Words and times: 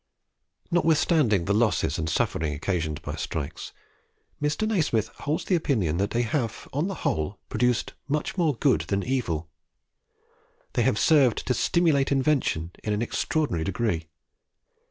Notwithstanding 0.71 1.45
the 1.45 1.53
losses 1.53 1.99
and 1.99 2.09
suffering 2.09 2.55
occasioned 2.55 3.03
by 3.03 3.13
strikes, 3.17 3.71
Mr. 4.41 4.67
Nasmyth 4.67 5.09
holds 5.19 5.45
the 5.45 5.53
opinion 5.53 5.97
that 5.97 6.09
they 6.09 6.23
have 6.23 6.67
on 6.73 6.87
the 6.87 6.95
whole 7.05 7.37
produced 7.49 7.93
much 8.07 8.35
more 8.35 8.55
good 8.55 8.81
than 8.89 9.03
evil. 9.03 9.47
They 10.73 10.81
have 10.81 10.97
served 10.97 11.45
to 11.45 11.53
stimulate 11.53 12.11
invention 12.11 12.71
in 12.83 12.93
an 12.93 13.03
extraordinary 13.03 13.63
degree. 13.63 14.07